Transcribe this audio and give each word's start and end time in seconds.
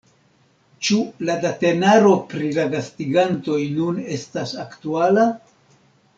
Ĉu 0.87 0.95
la 1.29 1.35
datenaro 1.43 2.13
pri 2.31 2.49
la 2.57 2.65
gastigantoj 2.73 3.59
nun 3.77 4.01
estas 4.17 4.55
aktuala? 4.67 5.29